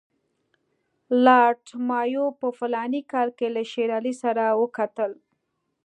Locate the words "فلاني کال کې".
2.57-3.47